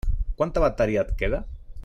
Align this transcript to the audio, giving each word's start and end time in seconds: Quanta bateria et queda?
Quanta 0.39 0.63
bateria 0.63 1.05
et 1.09 1.13
queda? 1.21 1.45